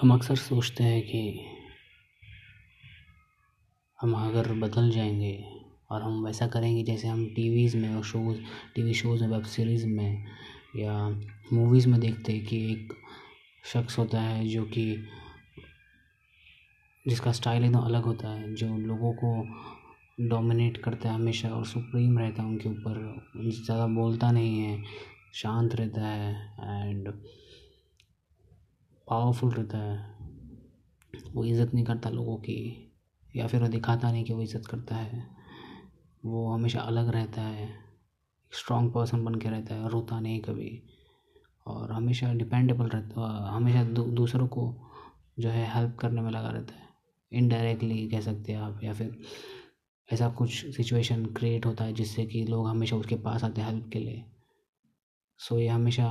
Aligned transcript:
हम 0.00 0.12
अक्सर 0.14 0.36
सोचते 0.36 0.84
हैं 0.84 1.02
कि 1.02 1.40
हम 4.00 4.12
अगर 4.14 4.52
बदल 4.52 4.90
जाएँगे 4.90 5.44
और 5.90 6.02
हम 6.02 6.24
वैसा 6.24 6.46
करेंगे 6.46 6.82
जैसे 6.82 7.08
हम 7.08 7.24
टीवीज़ 7.26 7.76
में 7.76 7.94
और 7.94 8.04
शोज़ 8.04 8.38
टी 8.74 8.82
वी 8.82 8.94
शोज़ 8.94 9.24
में, 9.24 9.30
वेब 9.30 9.42
सीरीज़ 9.42 9.86
में 9.86 10.24
या 10.76 11.08
मूवीज़ 11.52 11.88
में 11.88 12.00
देखते 12.00 12.32
हैं 12.32 12.44
कि 12.46 12.72
एक 12.72 12.92
शख्स 13.64 13.98
होता 13.98 14.20
है 14.20 14.46
जो 14.48 14.64
कि 14.64 15.04
जिसका 17.08 17.32
स्टाइल 17.32 17.64
एकदम 17.64 17.80
अलग 17.80 18.02
होता 18.02 18.28
है, 18.28 18.54
जो 18.54 18.76
लोगों 18.76 19.12
को 19.12 19.46
डोमिनेट 20.28 20.76
करता 20.76 21.08
है 21.08 21.14
हमेशा 21.14 21.48
और 21.48 21.66
सुप्रीम 21.66 22.18
रहता 22.18 22.42
है 22.42 22.48
उनके 22.48 22.68
ऊपर। 22.68 23.26
ज़्यादा 23.36 23.86
बोलता 23.86 24.30
नहीं 24.30 24.60
है, 24.60 24.82
शांत 25.34 25.74
रहता 25.74 26.06
है 26.06 26.88
एंड 26.88 27.07
पावरफुल 29.08 29.50
रहता 29.52 29.78
है। 29.78 30.16
वो 31.34 31.44
इज़्ज़त 31.44 31.74
नहीं 31.74 31.84
करता 31.84 32.10
लोगों 32.10 32.36
की, 32.36 32.92
या 33.34 33.46
फिर 33.46 33.62
वो 33.62 33.68
दिखाता 33.68 34.10
नहीं 34.12 34.24
कि 34.24 34.32
वो 34.32 34.42
इज़्ज़त 34.42 34.66
करता 34.66 34.96
है। 34.96 35.26
वो 36.22 36.48
हमेशा 36.48 36.80
अलग 36.80 37.08
रहता 37.08 37.42
है 37.42 37.68
स्ट्रॉन्ग 38.52 38.92
पर्सन 38.92 39.24
बन 39.24 39.34
के 39.34 39.48
रहता 39.48 39.74
है, 39.74 39.88
रोता 39.88 40.20
नहीं 40.20 40.40
कभी। 40.40 40.82
और 41.66 41.92
हमेशा 41.92 42.32
डिपेंडेबल 42.34 42.86
रहता, 42.86 43.26
हमेशा 43.50 43.82
दूसरों 43.84 44.46
को 44.48 44.74
जो 45.38 45.48
है 45.48 45.66
हेल्प 45.74 45.96
करने 45.96 46.20
में 46.20 46.30
लगा 46.30 46.50
रहता 46.50 46.74
है। 46.74 46.86
इनडायरेक्टली 47.32 48.08
कह 48.08 48.20
सकते 48.20 48.52
हैं 48.52 48.60
आप, 48.60 48.80
या 48.84 48.92
फिर 48.92 49.18
ऐसा 50.08 50.28
कुछ 50.30 50.50
सिचुएशन 50.76 51.24
क्रिएट 51.26 51.66
होता 51.66 51.84
है 51.84 51.92
जिससे 51.92 52.24
कि 52.26 52.44
लोग 52.44 52.66
हमेशा 52.68 52.96
उसके 52.96 53.16
पास 53.16 53.44
आते 53.44 53.60
हैं 53.60 53.68
हेल्प 53.68 53.88
के 53.92 53.98
लिए। 53.98 54.24
सो 55.40 55.58
ये 55.58 55.68
हमेशा 55.68 56.06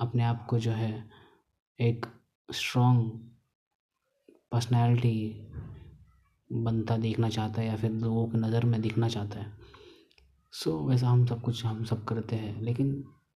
अपने 0.00 0.22
आप 0.22 0.46
को 0.50 0.58
जो 0.58 0.72
है 0.72 0.92
एक 1.78 2.06
स्ट्रॉन्ग 2.48 3.10
पर्सनैलिटी 4.52 5.48
बनता 6.50 6.96
देखना 6.96 7.28
चाहता 7.28 7.60
है 7.60 7.66
या 7.66 7.76
फिर 7.76 7.90
लोगों 7.90 8.26
की 8.26 8.38
नज़र 8.38 8.64
में 8.64 8.80
दिखना 8.80 9.08
चाहता 9.08 9.40
है। 9.40 9.52
सो 10.52 10.70
so, 10.70 10.88
वैसा 10.90 11.08
हम 11.08 11.24
सब 11.26 11.40
कुछ 11.42 11.64
हम 11.64 11.84
सब 11.84 12.04
करते 12.04 12.36
हैं। 12.36 12.60
लेकिन 12.62 12.92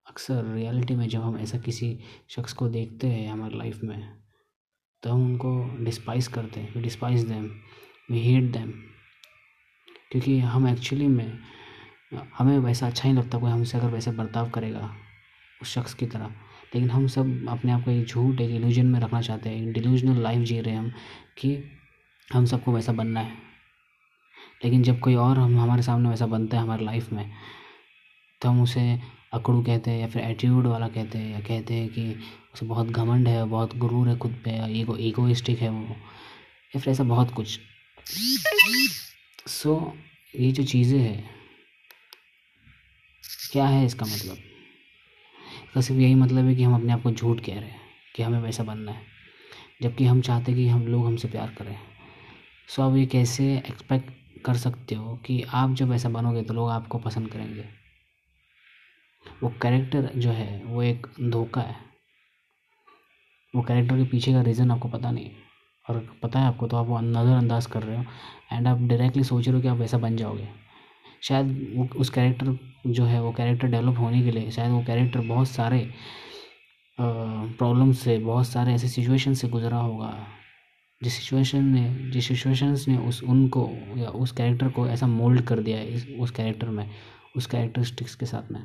अक्सर 0.06 0.44
रियलिटी 0.44 0.94
में 0.94 1.08
जब 1.08 1.20
हम 1.20 1.38
ऐसा 1.38 1.58
किसी 1.58 1.98
शख्स 2.28 2.52
को 2.52 2.69
देखते 2.69 3.06
हैं 3.06 3.30
हमारी 3.30 3.58
लाइफ 3.58 3.83
में 3.84 4.16
तो 5.03 5.10
हम 5.10 5.25
उनको 5.27 5.84
डिस्पाइस 5.84 6.28
करते 6.28 6.60
हैं। 6.60 6.75
We 6.75 6.82
despise 6.82 7.22
them 7.22 7.50
we 8.10 8.20
hate 8.22 8.53
them 8.53 8.70
क्योंकि 10.10 10.38
हम 10.41 10.69
एक्चुअली 10.69 11.08
में 11.08 11.38
हमें 12.38 12.58
वैसा 12.58 12.86
अच्छा 12.86 13.08
नहीं 13.08 13.19
लगता 13.19 13.38
कोई 13.38 13.50
हमसे 13.50 13.78
अगर 13.78 13.91
वैसे 13.91 14.10
बर्ताव 14.10 14.50
करेगा। 14.50 14.94
उस 15.62 15.74
शख्स 15.74 15.94
की 15.94 16.06
तरह। 16.06 16.34
लेकिन 16.74 16.90
हम 16.90 17.06
सब 17.06 17.46
अपने 17.48 17.72
आप 17.72 17.84
को 17.84 17.90
एक 17.90 18.06
झूठ 18.06 18.40
एक 18.40 18.50
इल्यूजन 18.50 18.86
में 18.86 19.00
रखना 19.00 19.20
चाहते 19.22 19.50
हैं 19.50 19.72
डिल्यूजनल 19.72 20.22
लाइफ 20.22 20.42
जी 20.42 20.60
रहे 20.60 20.74
हैं 20.74 20.80
हम 20.80 20.92
कि 21.38 21.56
हम 22.28 22.46
सबको 22.46 22.72
वैसा 22.72 22.92
बनना 22.92 23.20
है। 23.20 23.32
लेकिन 24.64 24.82
जब 24.82 24.98
कोई 25.00 25.14
और 25.14 25.38
हम 25.38 25.58
हमारे 25.60 25.82
सामने 25.82 26.08
वैसा 26.08 26.26
बनता 26.26 26.56
है 26.56 26.62
हमारे 26.62 26.84
लाइफ 26.84 27.12
में 27.12 27.30
तो 28.42 28.48
हम 28.48 28.62
उसे 28.62 29.00
अकड़ू 29.32 29.62
कहते 29.62 29.90
हैं 29.90 30.00
या 30.00 30.06
फिर 30.06 30.22
एटीट्यूड 30.22 30.66
वाला 30.66 30.88
कहते 30.88 31.18
हैं 31.18 31.32
या 31.32 31.40
कहते 31.40 31.74
हैं 31.74 31.88
कि 31.88 32.16
उसे 32.54 32.66
बहुत 32.66 32.86
घमंड 32.86 33.28
है 33.28 33.44
बहुत 33.44 33.76
गुरूर 33.76 34.08
है 34.08 34.16
खुद 34.16 34.41
पे 34.44 34.50
या 34.50 34.66
ईगो 34.66 34.96
ईगोइस्टिक 34.96 35.58
है 35.58 35.68
वो 35.70 35.96
या 36.74 36.80
फिर 36.80 36.91
ऐसा 36.92 37.04
बहुत 37.04 37.30
कुछ। 37.30 37.58
सो 39.46 39.74
so, 39.74 40.41
ये 40.41 40.52
जो 40.52 40.64
चीज़ें 40.64 40.98
हैं 40.98 41.30
क्या 43.52 43.66
है 43.66 43.84
इसका 43.86 44.06
मतलब? 44.06 44.38
इसका 45.77 45.84
सिर्फ़ 45.84 46.00
यही 46.00 46.14
मतलब 46.14 46.44
है 46.44 46.55
कि 46.55 46.62
हम 46.62 46.74
अपने 46.74 46.92
आप 46.92 47.02
को 47.02 47.10
झूठ 47.10 47.41
कह 47.41 47.55
रहे 47.55 47.70
हैं 47.70 47.80
कि 48.14 48.22
हमें 48.22 48.38
वैसा 48.41 48.62
बनना 48.64 48.92
है, 48.92 49.00
जबकि 49.82 50.05
हम 50.05 50.20
चाहते 50.20 50.52
हैं 50.52 50.60
कि 50.60 50.69
हम 50.69 50.86
लोग 50.86 51.06
हमसे 51.06 51.28
प्यार 51.28 51.48
करें। 51.58 51.77
सो 52.69 52.82
आप 52.82 52.96
ये 52.96 53.05
कैसे 53.06 53.44
एक्सपेक्ट 53.58 54.42
कर 54.44 54.56
सकते 54.56 54.94
हो 54.94 55.14
कि 55.26 55.41
आप 55.54 55.75
जब 55.75 55.92
ऐसा 55.92 56.09
बनोगे 56.09 56.42
तो 56.42 56.54
लोग 56.54 56.70
आपको 56.70 56.98
पसंद 56.98 57.28
करेंगे? 57.28 57.64
वो 59.42 59.53
कैरेक्टर 59.62 60.10
जो 60.16 60.31
है, 60.31 60.62
वो 60.64 60.82
एक 60.82 61.06
धोखा 61.22 61.60
है। 61.60 61.76
वो 63.54 63.62
कैरेक्टर 63.62 63.97
के 63.97 64.04
पीछे 64.04 64.32
का 64.32 64.43
रीज़न 64.43 64.70
आपको 64.70 64.88
पता 64.88 65.10
नहीं 65.10 65.31
और 65.87 66.06
पता 66.22 66.41
है 66.41 66.47
आपको 66.47 66.66
तो 66.66 66.76
आप 66.76 66.87
वो 66.87 67.00
नज़रअंदाज 67.03 67.66
कर 67.66 67.82
रहे 67.82 67.97
हो 67.97 68.04
एंड 68.53 68.69
आप 68.69 68.81
डायरेक्टली 68.81 69.25
सोच 69.25 69.47
रहे 69.47 69.56
हो 69.56 69.62
कि 69.62 69.69
आप 69.69 69.78
वैसा 69.78 69.98
बन 69.98 70.16
जाओगे। 70.16 70.48
शायद 71.22 71.75
वो 71.77 71.88
उस 71.97 72.10
कैरेक्टर 72.10 72.59
जो 72.87 73.04
है 73.04 73.22
वो 73.22 73.32
कैरेक्टर 73.32 73.69
डेवलप 73.69 73.99
होने 73.99 74.22
के 74.22 74.31
लिए 74.31 74.50
शायद 74.50 74.72
वो 74.72 74.82
कैरेक्टर 74.84 75.21
बहुत 75.21 75.49
सारे 75.49 75.91
प्रॉब्लम 76.99 77.93
से 77.93 78.19
बहुत 78.19 78.49
सारे 78.49 78.75
ऐसे 78.75 78.88
सिचुएशन 78.88 79.34
से 79.34 79.49
गुजरा 79.49 79.78
होगा। 79.78 80.12
जिस 81.03 81.15
सिचुएशन 81.15 81.65
ने 81.65 82.10
जिस 82.10 82.28
सिचुएशंस 82.28 82.87
ने 82.88 82.97
उस 82.99 83.22
उनको 83.22 83.69
या 83.97 84.09
उस 84.09 84.32
कैरेक्टर 84.32 84.69
को 84.69 84.87
ऐसा 84.87 85.06
मोल्ड 85.06 85.43
कर 85.43 85.60
दिया 85.60 85.78
है 85.78 85.88
इस 85.88 86.06
उस 86.21 86.31
कैरेक्टर 86.31 86.69
में 86.69 86.91
उस 87.37 87.47
कैरेक्टरिस्टिक्स 87.47 88.15
के 88.15 88.26
साथ 88.26 88.53
में। 88.53 88.60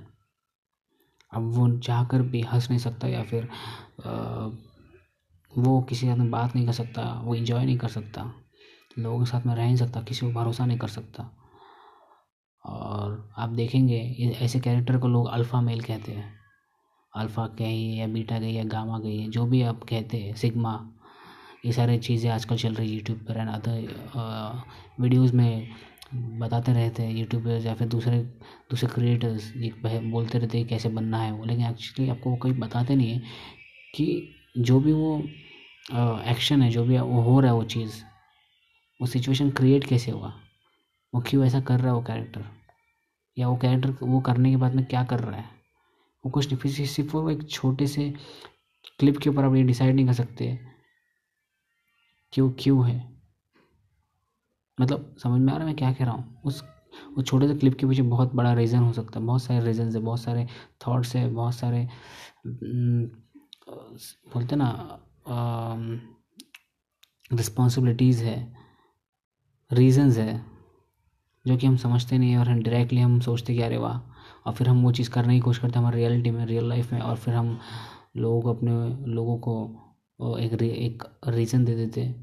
अब 1.34 1.51
वो 1.53 1.78
चाह 1.79 2.03
कर 2.06 2.22
भी 2.22 2.41
हंस 2.41 2.69
नहीं 2.69 2.79
सकता 2.79 3.07
या 3.07 3.23
फिर 3.23 3.47
आ, 4.06 4.47
वो 5.53 5.81
किसी 5.81 6.06
के 6.06 6.11
साथ 6.11 6.17
में 6.17 6.31
बात 6.31 6.56
नहीं 6.56 6.66
कर 6.66 6.72
सकता 6.72 7.22
वो 7.23 7.35
इंजॉय 7.35 7.66
नहीं 7.66 7.78
कर 7.78 7.88
सकता 7.88 8.34
लोगों 9.00 9.19
के 9.19 9.25
साथ 9.25 9.45
में 9.45 9.56
रह 9.56 9.66
नहीं 9.66 9.75
सकता 9.75 10.01
किसी 10.01 10.25
को 10.25 10.31
भरोसा 10.34 10.66
नहीं 10.66 10.78
कर 10.78 10.88
सकता। 10.88 11.29
और 12.66 13.33
आप 13.38 13.49
देखेंगे 13.49 13.99
ऐसे 14.41 14.59
कैरेक्टर 14.59 14.97
को 14.97 15.07
लोग 15.07 15.27
अल्फ़ा 15.29 15.61
मेल 15.61 15.81
कहते 15.81 16.11
हैं। 16.11 16.33
अल्फ़ा 17.13 17.45
कहिए 17.49 17.99
या 17.99 18.07
बीटा 18.07 18.39
कहिए 18.39 18.57
या 18.57 18.63
गामा 18.63 18.99
कहिए 18.99 19.27
जो 19.29 19.45
भी 19.45 19.61
आप 19.61 19.83
कहते 19.89 20.17
हैं 20.17 20.35
सिग्मा 20.35 20.73
ये 21.66 21.72
सारी 21.72 21.97
चीज़ें 21.99 22.29
आजकल 22.31 22.57
चल 22.57 22.73
रही 22.73 22.89
है 22.89 22.95
यूट्यूब 22.95 23.17
पर 23.27 23.38
एंड 23.38 23.49
अदर 23.49 24.61
वीडियोज़ 24.99 25.35
में 25.35 25.67
बताते 26.39 26.73
रहते 26.73 27.03
हैं 27.03 27.16
यूट्यूबर्स 27.16 27.66
या 27.66 27.73
फिर 27.73 27.88
दूसरे 27.88 28.17
दूसरे 28.72 28.89
क्रिएटर्स 28.89 29.51
ये 29.57 29.99
बोलते 30.11 30.38
रहते 30.38 30.57
हैं 30.57 30.67
कैसे 30.67 30.89
बनना 30.89 31.17
है 31.17 31.31
वो, 31.31 31.45
लेकिन 31.45 31.66
एक्चुअली 31.66 32.09
आपको 32.11 32.29
वो 32.29 32.35
कहीं 32.35 32.53
बताते 32.59 32.95
नहीं 32.95 33.11
है 33.11 33.22
कि 33.95 34.35
जो 34.59 34.79
भी 34.79 34.93
वो 34.93 35.17
एक्शन 36.31 36.61
है, 36.61 36.69
जो 36.69 36.83
भी 36.85 36.97
वो 36.97 37.22
हो 37.22 37.39
रहा 37.39 37.51
है 37.51 37.57
वो 37.57 37.63
चीज़, 37.66 38.01
वो 38.99 39.07
सिचुएशन 39.07 39.49
क्रिएट 39.51 39.85
कैसे 39.88 40.11
हुआ? 40.11 40.33
वो 41.13 41.22
क्यों 41.27 41.45
ऐसा 41.45 41.59
कर 41.61 41.79
रहा 41.79 41.88
है 41.88 41.94
वो 41.94 42.01
कैरेक्टर 42.03 42.45
या 43.38 43.47
वो 43.47 43.55
कैरेक्टर 43.57 44.05
वो 44.05 44.19
करने 44.22 44.49
के 44.51 44.57
बाद 44.57 44.75
में 44.75 44.85
क्या 44.85 45.03
कर 45.03 45.19
रहा 45.19 45.39
है? 45.39 45.49
वो 46.23 46.31
कुछ 46.31 46.47
नहीं, 46.47 46.57
फिर 46.57 46.88
सिर्फ़ 46.88 47.16
वो 47.16 47.29
एक 47.29 47.49
छोटे 47.49 47.88
से 47.88 48.09
क्लिप 48.99 49.17
के 49.17 49.29
ऊपर 49.29 49.44
आप 49.45 49.55
ये 49.55 49.63
डिसाइड 49.63 49.95
नहीं 49.95 50.05
कर 50.05 50.13
सकते 50.13 50.47
कि 52.33 52.41
वो 52.41 52.49
क्यों 52.59 52.85
है। 52.89 52.99
मतलब 54.77 55.16
समझ 55.23 55.39
में 55.41 55.51
आ 55.53 55.55
रहा 55.55 55.59
है 55.59 55.66
मैं 55.66 55.75
क्या 55.75 55.91
कह 55.94 56.05
रहा 56.05 56.13
हूँ? 56.13 56.41
उस 56.45 56.63
वो 57.17 57.23
छोटे 57.23 57.47
से 57.47 57.55
क्लिप 57.55 57.78
के 57.79 57.85
पीछे 57.88 58.01
बहुत 58.03 58.33
बड़ा 58.35 58.53
रीज़न 58.53 58.79
हो 58.79 58.93
सकता 58.93 59.19
है, 59.19 59.25
बहुत 59.25 59.43
सारे 59.43 59.66
रीज़न 59.66 59.91
है, 59.95 59.99
बहुत 59.99 60.19
सारे 60.22 60.45
थाट्स 60.81 61.16
है, 61.16 61.28
बहुत 61.29 61.55
सारे 61.55 61.88
बोलते 64.33 64.55
ना 64.55 64.69
रिस्पॉन्सिबिलिटीज़ 67.31 68.23
है 68.23 68.38
रीज़न्स 69.72 70.17
है। 70.17 70.50
जो 71.46 71.57
कि 71.57 71.68
हम 71.68 71.75
समझते 71.78 72.18
नहीं 72.18 72.35
और 72.38 72.50
हम 72.50 72.62
डायरेक्टली 72.63 73.00
हम 73.02 73.19
सोचते 73.22 73.53
कि 73.56 73.62
अरे 73.62 73.78
वाह, 73.78 74.00
और 74.46 74.53
फिर 74.53 74.68
हम 74.68 74.81
वो 74.84 74.91
चीज़ 74.91 75.09
करने 75.09 75.34
की 75.34 75.40
कोशिश 75.40 75.62
करते 75.62 75.74
हैं 75.74 75.79
हमारे 75.79 75.97
रियलिटी 75.97 76.31
में 76.31 76.46
रियल 76.46 76.68
लाइफ 76.69 76.94
में, 76.94 77.00
और 77.02 77.16
फिर 77.18 77.34
हम 77.34 77.57
लोगों 78.18 78.41
को 78.41 78.53
अपने, 78.53 78.72
लोगों 79.13 79.38
को 79.40 80.38
एक 80.40 80.62
एक 80.62 81.03
रीज़न 81.28 81.66
दे 81.66 81.75
देते 81.75 82.13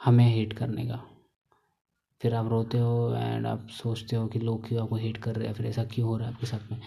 हमें 0.00 0.24
हेट 0.26 0.52
करने 0.52 0.86
का। 0.86 1.00
फिर 2.20 2.34
आप 2.34 2.48
रोते 2.48 2.78
हो 2.78 3.14
एंड 3.16 3.46
आप 3.46 3.66
सोचते 3.72 4.16
हो 4.16 4.26
कि 4.26 4.38
लोग 4.38 4.66
क्यों 4.68 4.82
आपको 4.82 4.96
हेट 4.96 5.16
कर 5.16 5.36
रहे 5.36 5.46
हैं, 5.46 5.54
फिर 5.54 5.66
ऐसा 5.66 5.84
क्यों 5.84 6.08
हो 6.08 6.16
रहा 6.16 6.28
है 6.28 6.34
आपके 6.34 6.46
साथ 6.46 6.72
में? 6.72 6.80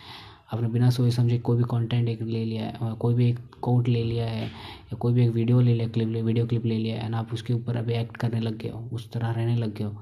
आपने 0.53 0.68
बिना 0.70 0.90
सोचे 0.90 1.12
समझे 1.12 1.38
कोई 1.40 1.58
भी 1.58 1.64
कंटेंट 1.70 2.09
एक 2.09 2.22
ले 2.22 2.44
लिया 2.46 2.66
है 2.66 2.94
कोई 3.00 3.14
भी 3.14 3.30
एक 3.30 3.40
कोड 3.62 3.88
ले 3.88 4.03
लिया 4.03 4.26
है, 4.26 4.46
या 4.46 4.96
कोई 4.97 5.14
भी 5.14 5.26
एक 5.26 5.32
वीडियो 5.32 5.61
ले 5.61 5.73
लिया 5.73 5.88
क्लिप 5.88 6.09
ले 6.09 6.22
वीडियो 6.22 6.46
क्लिप 6.47 6.66
ले 6.66 6.78
लिया 6.78 6.96
एंड 6.96 7.16
आप 7.16 7.34
उसके 7.34 7.53
ऊपर 7.53 7.78
अभी 7.78 7.94
एक्ट 7.94 8.17
करने 8.17 8.40
लग 8.40 8.58
गए 8.58 8.70
हो, 8.70 8.79
उस 8.94 9.11
तरह 9.11 9.32
रहने 9.32 9.56
लग 9.56 9.73
गए 9.76 9.84
हो। 9.85 9.96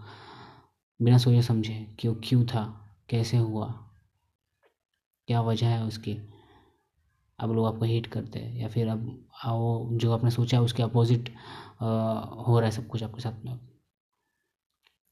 बिना 1.02 1.18
सोचे 1.18 1.42
समझे 1.42 1.74
कि 2.00 2.08
वो 2.08 2.16
क्यों 2.24 2.44
था, 2.46 2.64
कैसे 3.10 3.38
हुआ, 3.38 3.66
क्या 5.28 5.42
वजह 5.42 5.68
है 5.68 5.84
उसकी। 5.84 6.18
अब 7.40 7.52
लोग 7.52 7.66
आपको 7.68 7.86
हेट 7.86 8.08
करते 8.08 8.40
हैं 8.40 8.58
या 8.58 8.68
फिर 8.68 8.88
अब 8.88 9.06
वो 9.48 9.90
जो 9.94 10.12
आपने 10.14 10.32
सोचा 10.32 10.60
उसके 10.62 10.84
अपोजिट 10.84 11.30
हो 11.82 12.58
रहा 12.58 12.66
है 12.66 12.72
सब 12.72 12.88
कुछ 12.88 13.04
आपके 13.04 13.22
साथ 13.22 13.46
में। 13.46 13.60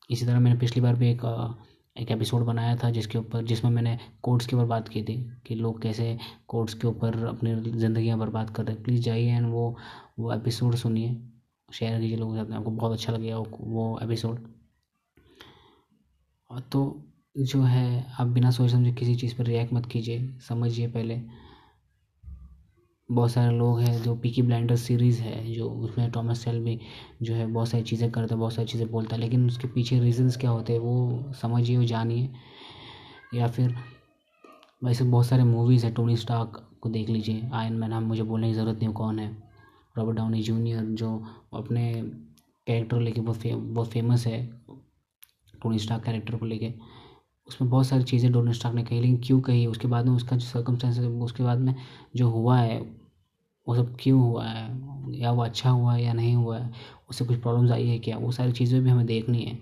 इसी 0.10 0.26
तरह 0.26 0.40
मैंने 0.40 0.58
पिछली 0.60 0.82
बार 0.82 0.96
भी 0.96 1.10
एक 1.12 1.26
एक 1.96 2.12
एपिसोड 2.12 2.44
बनाया 2.46 2.76
था 2.78 2.90
जिसके 2.92 3.18
ऊपर, 3.18 3.44
जिसमें 3.44 3.72
मैंने 3.72 3.98
कोर्ट्स 4.24 4.46
के 4.48 4.56
ऊपर 4.56 4.66
बात 4.66 4.88
की 4.90 5.02
थी 5.04 5.16
कि 5.48 5.56
लोग 5.56 5.82
कैसे 5.82 6.18
कोर्ट्स 6.48 6.74
के 6.74 6.88
ऊपर 6.88 7.26
अपनी 7.28 7.56
ज़िंदगियाँ 7.72 8.18
बर्बाद 8.20 8.50
कर 8.56 8.66
रहे 8.66 8.76
हैं। 8.76 8.84
प्लीज़ 8.84 9.02
जाइए 9.04 9.32
एंड 9.32 9.52
वो 9.52 9.76
वो 10.20 10.34
एपिसोड 10.34 10.76
सुनिए 10.76 11.18
शेयर 11.70 12.00
कीजिए 12.02 12.18
लोगों 12.18 12.34
के 12.34 12.40
साथ 12.40 12.50
में। 12.50 12.58
आपको 12.58 12.72
बहुत 12.72 12.92
अच्छा 12.92 13.14
लगेगा 13.14 13.38
वो 13.52 14.00
एपिसोड 14.04 14.48
तो 16.52 16.82
जो 17.38 17.62
है 17.62 18.06
आप 18.20 18.28
बिना 18.28 18.52
सोच 18.52 18.72
समझे 18.72 18.92
किसी 18.92 19.16
चीज़ 19.16 19.36
पर 19.38 19.44
रिएक्ट 19.44 19.74
मत 19.74 19.86
कीजिए 19.86 20.28
समझिए 20.40 20.88
पहले। 20.88 21.20
बहुत 23.10 23.32
सारे 23.32 23.56
लोग 23.58 23.80
हैं 23.80 24.02
जो 24.04 24.16
पीकी 24.16 24.42
ब्लाइंडर 24.42 24.76
सीरीज़ 24.76 25.22
है 25.22 25.54
जो 25.54 25.70
उसमें 25.70 26.10
टॉमस 26.12 26.44
शेल्बी 26.44 26.80
जो 27.22 27.34
है 27.34 27.46
बहुत 27.48 27.70
सारी 27.70 27.84
चीज़ें 27.84 28.10
करता 28.12 28.36
है 28.36 28.40
बहुत 28.40 28.54
सारी 28.54 28.68
चीज़ें 28.68 28.90
बोलता 28.92 29.16
है 29.16 29.22
लेकिन 29.22 29.46
उसके 29.48 29.68
पीछे 29.68 30.00
रीजंस 30.00 30.38
क्या 30.38 30.50
होते 30.50 30.74
हैं 30.74 30.80
वो 30.80 31.34
समझिए 31.34 31.78
वो 31.78 31.84
जानिए। 31.84 32.30
या 33.34 33.48
फिर 33.48 33.76
वैसे 34.84 35.04
बहुत 35.04 35.26
सारे 35.26 35.44
मूवीज़ 35.44 35.86
है 35.86 35.92
टोनी 35.94 36.18
स्टार्क 36.18 36.66
को 36.82 36.90
देख 36.90 37.10
लीजिए 37.10 37.50
आयन 37.54 37.74
मैन 37.74 37.94
हम 37.94 38.04
मुझे 38.04 38.24
बोलने 38.24 38.48
की 38.48 38.54
ज़रूरत 38.54 38.80
नहीं 38.80 38.94
कौन 38.94 39.20
है? 39.20 39.32
रॉबर्ट 39.98 40.18
डाउनी 40.18 40.42
जूनियर 40.44 40.84
जो 40.96 41.16
अपने 41.54 41.92
कैरेक्टर 42.68 43.00
लेके 43.00 43.22
बहुत 43.22 43.38
फे, 43.38 43.56
बहुत 43.56 43.90
फ़ेमस 43.90 44.26
है 44.28 44.44
टोनी 45.64 45.80
स्टार्क 45.80 46.04
कैरेक्टर 46.04 46.36
को 46.36 46.46
लेके। 46.46 46.74
उसमें 47.48 47.72
बहुत 47.72 47.88
सारी 47.88 48.04
चीज़ें 48.04 48.34
टोनी 48.34 48.54
स्टार्क 48.54 48.76
ने 48.76 48.84
कही, 48.84 49.00
लेकिन 49.02 49.18
क्यों 49.18 49.42
कही? 49.42 49.66
उसके 49.66 49.88
बाद 49.88 50.06
में 50.06 50.16
उसका 50.16 50.36
जो 50.36 50.46
सर्कमस्टेंस 50.46 51.00
उसके 51.00 51.44
बाद 51.44 51.60
में 51.60 51.76
जो 52.16 52.30
हुआ 52.30 52.60
है, 52.60 52.80
वो 53.68 53.76
सब 53.76 53.98
क्यों 54.00 54.22
हुआ 54.22 54.46
है? 54.46 54.90
या 55.20 55.32
वो 55.32 55.44
अच्छा 55.44 55.70
हुआ 55.70 55.94
है 55.94 56.04
या 56.04 56.14
नहीं 56.14 56.36
हुआ 56.36 56.58
है? 56.58 56.74
उससे 57.10 57.26
कुछ 57.26 57.42
प्रॉब्लम्स 57.42 57.72
आई 57.72 57.88
है 57.88 58.00
क्या? 58.00 58.18
वो 58.18 58.32
सारी 58.32 58.52
चीज़ें 58.52 58.84
भी 58.84 58.90
हमें 58.90 59.06
देखनी 59.06 59.44
है। 59.44 59.60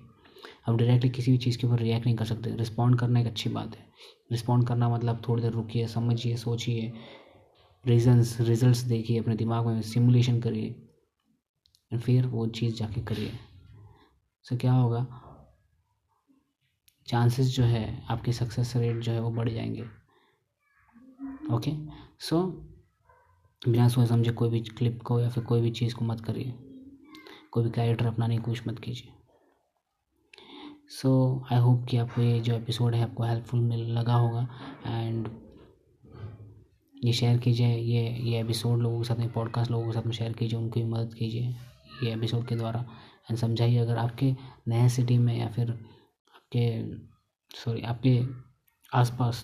हम 0.66 0.78
डायरेक्टली 0.78 1.10
किसी 1.10 1.32
भी 1.32 1.38
चीज़ 1.38 1.58
के 1.58 1.68
ऊपर 1.68 1.80
रिएक्ट 1.80 2.06
नहीं 2.06 2.16
कर 2.16 2.26
सकते। 2.26 2.56
रिस्पॉन्ड 2.56 3.00
करना 3.00 3.20
एक 3.20 3.28
अच्छी 3.28 3.50
बात 3.50 3.76
है। 3.76 3.86
रिस्पॉन्ड 4.32 4.68
करना 4.68 4.90
मतलब 4.90 5.22
थोड़ी 5.30 5.42
देर 5.42 5.52
रुकिए, 5.52 5.88
समझिए, 5.88 6.36
सोचिए। 6.36 6.94
रीजन्स 7.86 8.42
रिजल्ट्स 8.42 8.80
देखिए 8.80 9.20
अपने 9.20 9.36
दिमाग 9.36 9.66
में 9.66 9.82
सिमुलेशन 9.82 10.40
करिए। 10.40 10.84
फिर 11.98 12.28
वो 12.28 12.48
चीज़ 12.48 12.76
जाके 12.76 13.02
करिए। 13.02 13.32
सो 14.44 14.58
क्या 14.58 14.74
होगा? 14.74 15.27
चांसेस 17.08 17.48
जो 17.48 17.64
है 17.64 18.06
आपके 18.10 18.32
सक्सेस 18.32 18.76
रेट 18.76 19.00
जो 19.00 19.12
है 19.12 19.22
वो 19.22 19.32
बढ़ 19.32 19.50
जाएँगे। 19.50 19.86
ओके 21.52 21.72
सो 22.20 22.48
बिना 23.70 23.88
सोच 23.88 24.10
समझे, 24.10 24.32
कोई 24.32 24.50
भी 24.50 24.60
क्लिप 24.60 25.04
को 25.04 25.20
या 25.20 25.30
फिर 25.30 25.44
कोई 25.44 25.62
भी 25.62 25.72
चीज़ 25.72 25.96
को 25.96 26.06
मत 26.06 26.22
करिए। 26.22 26.54
कोई 27.52 27.64
भी 27.64 27.70
कैरेक्टर 27.70 28.06
अपनाने 28.06 28.38
की 28.38 28.44
कोशिश 28.44 28.68
मत 28.68 28.80
कीजिए। 28.80 29.12
सो 30.88 31.44
आई 31.52 31.60
होप 31.60 31.86
कि 31.90 31.98
आपको 31.98 32.22
ये 32.22 32.40
जो 32.40 32.54
एपिसोड 32.54 32.96
है 32.96 33.04
आपको 33.04 33.24
हेल्पफुल 33.24 33.60
मिल, 33.60 33.80
लगा 33.80 34.16
होगा। 34.16 34.48
एंड 34.88 35.30
ये 37.04 37.14
शेयर 37.14 37.38
कीजिए, 37.38 37.68
ये 37.68 38.18
ये 38.18 38.40
एपिसोड 38.40 38.80
लोगों 38.80 38.98
के 38.98 39.04
साथ 39.04 39.16
में 39.16 39.32
पॉडकास्ट 39.34 39.72
लोगों 39.72 39.86
के 39.86 39.92
साथ 39.92 40.04
में 40.04 40.14
शेयर 40.14 40.34
कीजिए, 40.34 40.60
उनकी 40.60 40.84
मदद 40.84 41.14
कीजिए। 41.14 41.56
ये 42.04 42.14
एपिसोड 42.14 42.48
के 42.48 42.56
द्वारा। 42.56 42.80
एंड 43.30 43.38
समझाइए, 43.38 43.78
अगर 43.78 43.98
आपके 43.98 44.36
नए 44.68 44.90
सिटी 44.90 45.18
में 45.18 45.40
या 45.40 45.48
फिर 45.48 45.97
आपके 46.48 47.58
सॉरी 47.58 47.82
आपके 47.82 48.20
आसपास, 48.92 49.44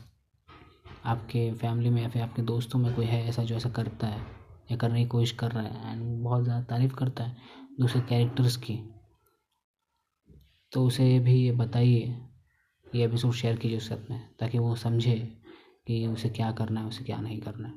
आपके 1.06 1.52
फैमिली 1.54 1.90
में 1.90 2.02
या 2.02 2.10
फिर 2.10 2.22
आपके 2.22 2.42
दोस्तों 2.42 2.80
में 2.80 2.94
कोई 2.96 3.06
है 3.06 3.22
ऐसा 3.30 3.44
जो 3.44 3.56
ऐसा 3.56 3.70
करता 3.70 4.08
है 4.08 4.20
या 4.72 4.78
करने 4.78 5.00
की 5.00 5.08
कोशिश 5.08 5.32
कर 5.32 5.52
रहा 5.52 5.64
है 5.64 5.92
एंड 5.92 6.24
बहुत 6.24 6.44
ज़्यादा 6.44 6.64
तारीफ़ 6.64 6.94
करता 6.96 7.24
है 7.24 7.36
दूसरे 7.80 8.02
कैरेक्टर्स 8.02 8.56
की? 8.58 8.76
तो 10.72 10.86
उसे 10.86 11.20
भी 11.20 11.34
ये 11.36 11.52
बताइए, 11.52 12.16
ये 12.88 13.04
एपिसोड 13.06 13.34
शेयर 13.34 13.58
कीजिए 13.58 13.78
उस 13.78 13.92
में 14.10 14.22
ताकि 14.40 14.60
वो 14.60 14.76
समझे 14.76 15.18
कि 15.88 16.06
उसे 16.08 16.30
क्या 16.30 16.52
करना 16.52 16.82
है, 16.82 16.88
उसे 16.88 17.04
क्या 17.04 17.18
नहीं 17.18 17.40
करना 17.42 17.68
है। 17.68 17.74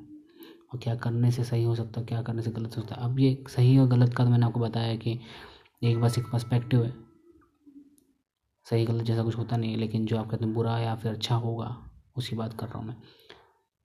और 0.73 0.79
क्या 0.79 0.95
करने 0.95 1.31
से 1.31 1.43
सही 1.43 1.63
हो 1.63 1.75
सकता 1.75 1.99
है, 1.99 2.05
क्या 2.05 2.21
करने 2.21 2.41
से 2.41 2.51
गलत 2.51 2.77
हो 2.77 2.81
सकता 2.81 2.95
है। 2.95 3.01
अब 3.01 3.19
ये 3.19 3.43
सही 3.47 3.77
और 3.77 3.87
गलत 3.87 4.13
का 4.13 4.23
तो 4.23 4.29
मैंने 4.29 4.45
आपको 4.45 4.59
बताया 4.59 4.95
कि 4.95 5.19
एक 5.83 5.99
बस 6.01 6.17
एक 6.19 6.31
पर्सपेक्टिव 6.31 6.83
है। 6.83 7.06
सही 8.67 8.85
गलत 8.85 9.03
जैसा 9.05 9.23
कुछ 9.23 9.37
होता 9.37 9.57
नहीं 9.57 9.71
है 9.71 9.77
लेकिन 9.77 10.05
जो 10.05 10.17
आप 10.17 10.29
कहते 10.29 10.45
हैं 10.45 10.53
बुरा 10.53 10.77
या 10.79 10.95
फिर 10.95 11.11
अच्छा 11.11 11.35
होगा 11.37 11.75
उसकी 12.17 12.35
बात 12.35 12.53
कर 12.53 12.67
रहा 12.67 12.79
हूँ 12.79 12.87
मैं। 12.87 12.95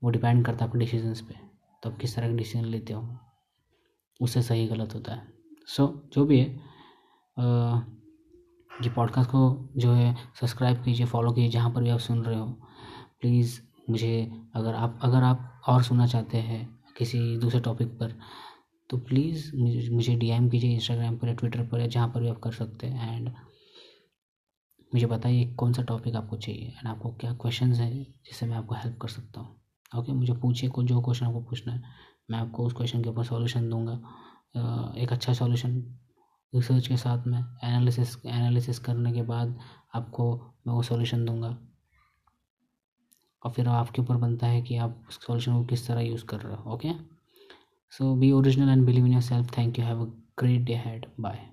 वो 0.02 0.11
डिपेंड 0.11 0.44
करता 0.46 0.64
है 0.64 0.69
आपके 0.69 0.79
डिसीजंस 0.79 1.20
पे 1.20 1.34
तो 1.82 1.90
आप 1.90 1.99
किस 1.99 2.17
तरह 2.17 2.29
के 2.29 2.37
डिसीज़न 2.37 2.64
लेते 2.67 2.93
हो 2.93 3.08
उससे 4.20 4.43
सही 4.43 4.67
गलत 4.67 4.94
होता 4.94 5.12
है। 5.12 5.26
सो 5.69 5.87
so, 5.87 6.14
जो 6.14 6.25
भी 6.25 6.38
है 6.38 6.46
ये 8.70 8.90
पॉडकास्ट 8.90 9.31
को 9.31 9.70
जो 9.76 9.93
है 9.93 10.14
सब्सक्राइब 10.40 10.82
कीजिए 10.84 11.06
फॉलो 11.06 11.32
कीजिए 11.32 11.50
जहाँ 11.50 11.70
पर 11.70 11.82
भी 11.82 11.90
आप 11.90 11.99
सुन 12.00 12.23
रहे 12.23 12.38
हो। 12.38 12.46
प्लीज़ 13.20 13.61
मुझे 13.90 14.31
अगर 14.55 14.75
आप 14.75 14.99
अगर 15.02 15.23
आप 15.23 15.62
और 15.69 15.82
सुनना 15.82 16.06
चाहते 16.06 16.38
हैं 16.38 16.62
किसी 16.99 17.19
दूसरे 17.38 17.61
टॉपिक 17.61 17.88
पर 17.99 18.14
तो 18.90 18.96
प्लीज़ 18.99 19.50
मुझे 19.93 20.14
डी 20.17 20.31
एम 20.31 20.49
कीजिए 20.50 20.75
इंस्टाग्राम 20.75 21.17
पर 21.17 21.29
या 21.29 21.34
ट्विटर 21.34 21.67
पर 21.67 21.81
या 21.81 21.87
जहाँ 21.87 22.08
पर 22.08 22.20
भी 22.20 22.29
आप 22.29 22.38
कर 22.38 22.52
सकते 22.52 22.87
हैं। 22.87 23.17
एंड 23.17 23.31
मुझे 24.94 25.06
बताइए 25.06 25.44
कौन 25.59 25.73
सा 25.73 25.83
टॉपिक 25.83 26.17
आपको 26.17 26.37
चाहिए 26.37 26.69
एंड 26.69 26.87
आपको 26.89 27.11
क्या 27.21 27.33
क्वेश्चंस 27.43 27.79
हैं 27.81 27.93
जिससे 28.27 28.47
मैं 28.47 28.56
आपको 28.56 28.75
हेल्प 28.75 28.99
कर 29.03 29.09
सकता 29.09 29.41
हूँ। 29.41 29.49
ओके 29.49 30.00
okay, 30.00 30.15
मुझे 30.17 30.33
पूछिए 30.43 30.71
को 30.71 30.83
जो 30.83 31.00
क्वेश्चन 31.03 31.27
आपको 31.27 31.41
पूछना 31.41 31.73
है 31.73 31.83
मैं 32.31 32.39
आपको 32.39 32.65
उस 32.67 32.73
क्वेश्चन 32.73 33.03
के 33.03 33.09
ऊपर 33.11 33.25
सॉल्यूशन 33.25 33.69
दूँगा। 33.71 33.93
एक 35.03 35.12
अच्छा 35.12 35.33
सॉल्यूशन 35.35 35.77
रिसर्च 36.53 36.87
के 36.89 36.97
साथ 36.97 37.27
में 37.27 37.39
एनालिसिस 37.39 38.17
एनालिसिस 38.27 38.79
करने 38.79 39.12
के 39.12 39.23
बाद 39.23 39.59
आपको 39.94 40.35
मैं 40.67 40.75
वो 40.75 40.83
सॉल्यूशन 40.83 41.25
दूँगा। 41.27 41.56
और 43.43 43.53
फिर 43.53 43.69
आपके 43.69 44.03
ऊपर 44.03 44.17
बनता 44.17 44.47
है 44.47 44.61
कि 44.62 44.77
आप 44.79 45.05
उस 45.09 45.19
सॉल्यूशन 45.27 45.53
को 45.53 45.65
किस 45.67 45.87
तरह 45.87 46.00
यूज़ 46.00 46.25
कर 46.25 46.41
रहे 46.41 46.56
हो 46.56 46.73
okay 46.73 46.93
so 47.93 48.15
be 48.17 48.31
original 48.33 48.69
and 48.69 48.85
believe 48.87 49.06
in 49.06 49.12
your 49.12 49.23
self 49.23 49.56
thank 49.56 49.79
you 49.79 49.85
have 49.85 50.03
a 50.03 50.11
great 50.39 50.62
day 50.62 50.75
had 50.75 51.06
bye 51.21 51.49